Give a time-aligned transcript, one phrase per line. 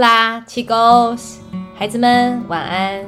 [0.00, 1.38] Hola, chicos，
[1.74, 3.04] 孩子们晚安，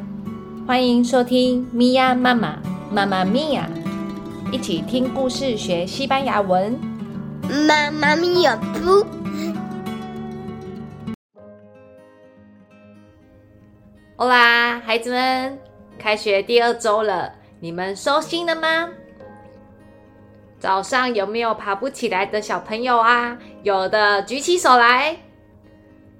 [0.66, 2.58] 欢迎收听咪呀妈妈
[2.90, 3.71] 妈妈咪呀，
[4.51, 6.76] 一起听故事学西班牙文。
[7.68, 9.06] 妈妈咪呀不
[14.17, 15.56] ，Hola，孩子们，
[15.96, 18.88] 开学第二周了，你们收心了吗？
[20.59, 23.38] 早上有没有爬不起来的小朋友啊？
[23.62, 25.16] 有的举起手来。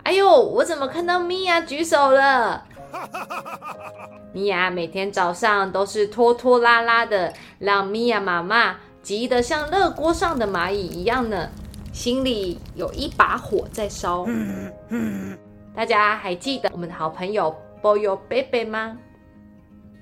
[0.03, 2.65] 哎呦，我怎么看到米娅举手了？
[4.33, 11.49] 米娅每天早上都是拖拖拉拉的，让米娅妈妈急得像热锅上的蚂蚁一样呢，
[11.93, 14.27] 心里有一把火在烧。
[15.75, 18.97] 大家还记得我们的好朋友波尤贝贝吗？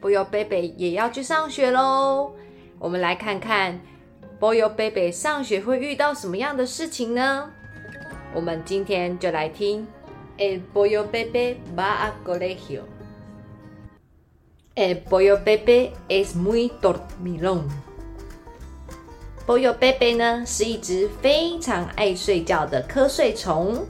[0.00, 2.32] 波尤贝贝也要去上学喽。
[2.78, 3.78] 我们来看看
[4.38, 7.50] 波尤贝贝上学会遇到什么样的事情呢？
[8.38, 9.84] 我们今天就来听
[10.38, 12.82] ，El pollo bebé va a colegio。
[14.76, 17.64] El pollo bebé es muy dormilón。
[19.44, 23.84] pollo bebé 呢是一只非常爱睡觉的瞌睡虫。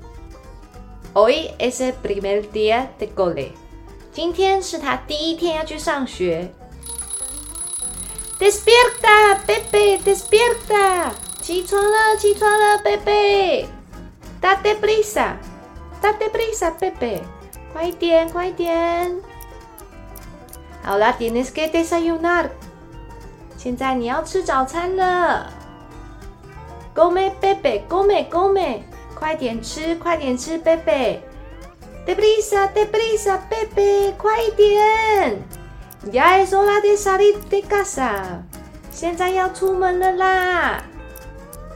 [1.13, 3.51] Hoy es el primer día de cole。
[4.15, 6.49] 今天是他第一天要去上学。
[8.39, 11.11] Despierta, bebé, despierta。
[11.43, 13.67] 起床了，起床了，bebé。
[14.41, 15.37] Date prisa,
[16.01, 17.23] date prisa, Pepe，
[17.73, 19.21] 快点，快点。
[20.83, 22.49] 好了，tienes que desayunar。
[23.57, 25.53] 现在你要吃早餐了。
[26.95, 28.83] Come, Pepe, come, come，
[29.15, 31.21] 快点吃，快点吃，Pepe。
[32.07, 35.43] De prisa, de prisa, Pepe，快点。
[36.13, 38.43] Ya es hora de salir de casa。
[38.91, 40.83] 现在要出门了啦。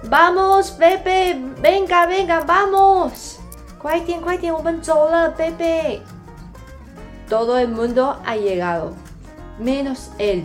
[0.05, 3.39] Vamos, Pepe, venga, venga, vamos.
[3.79, 6.01] 快点，快点，我们走了，Pepe.
[7.29, 8.93] Todo el mundo ha llegado,
[9.59, 10.45] menos él.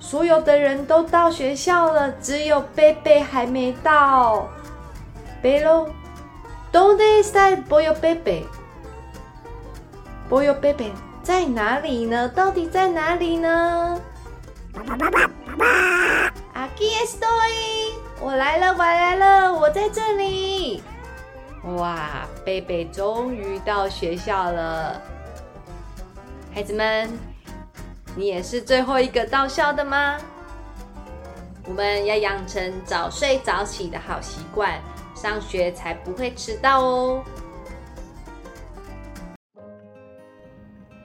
[0.00, 4.48] 所有的人都到学校了，只有 Pepe 还没到。
[5.42, 5.88] Pero,
[6.72, 8.46] ¿dónde está el pollo Pepe?
[10.28, 12.28] Pollo Pepe 在哪里呢？
[12.28, 14.00] 到底在哪里呢
[16.54, 18.01] ？Aquí estoy.
[18.24, 20.80] 我来了，我来了，我在这里。
[21.76, 25.02] 哇，贝贝终于到学校了。
[26.54, 27.10] 孩子们，
[28.14, 30.16] 你也是最后一个到校的吗？
[31.66, 34.80] 我们要养成早睡早起的好习惯，
[35.16, 37.24] 上学才不会迟到哦。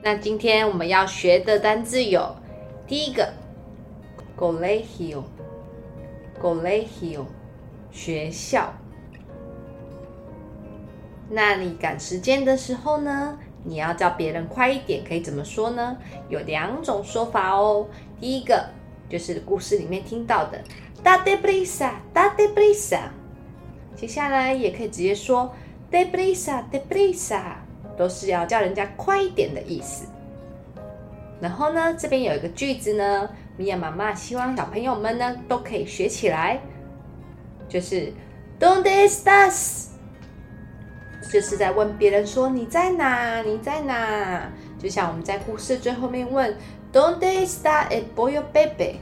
[0.04, 2.36] 那今天我们要学的单字有
[2.86, 3.28] 第一个
[4.38, 5.24] ，colegio。
[6.42, 7.26] Colegio，
[7.92, 8.74] 学校。
[11.30, 13.38] 那你赶时间的时候呢？
[13.64, 15.98] 你要叫别人快一点，可以怎么说呢？
[16.30, 17.86] 有两种说法哦。
[18.20, 18.66] 第一个
[19.10, 20.64] 就是故事里面听到的
[21.04, 23.10] “date prisa”，“date brisa”。
[23.96, 25.52] 接下来也可以直接说
[25.92, 27.56] “de brisa, de brisa”，
[27.98, 30.06] 都是要叫人家快一点的意思。
[31.42, 33.30] 然后呢，这边有一个句子呢。
[33.58, 36.60] 米娅妈妈希望小朋友们呢都可以学起来，
[37.68, 38.14] 就是
[38.60, 39.88] "Donde estás"，
[41.34, 43.42] 就是在问别人说你在哪？
[43.42, 44.44] 你在哪？
[44.78, 46.56] 就像我们在故事最后面问
[46.94, 49.00] "Donde está el pollo baby？。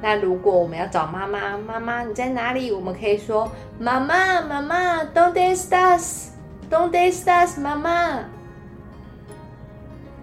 [0.00, 2.70] 那如果我们要找妈妈，妈妈你在哪里？
[2.70, 3.50] 我们可以说
[3.80, 8.24] 妈妈，妈妈，Donde estás？Donde estás，妈妈？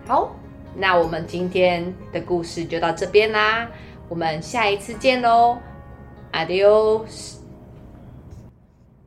[0.08, 0.39] 好。
[0.80, 3.68] 那我们今天的故事就到这边啦，
[4.08, 5.58] 我们下一次见喽
[6.32, 7.39] ，Adios。